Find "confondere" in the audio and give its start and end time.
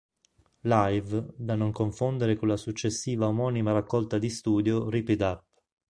1.71-2.35